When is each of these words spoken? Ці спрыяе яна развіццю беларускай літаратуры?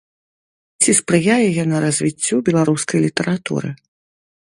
Ці 0.83 0.91
спрыяе 0.99 1.45
яна 1.63 1.83
развіццю 1.85 2.43
беларускай 2.51 2.99
літаратуры? 3.09 3.69